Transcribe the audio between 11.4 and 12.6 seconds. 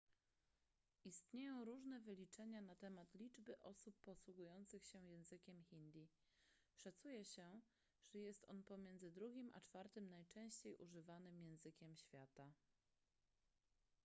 językiem świata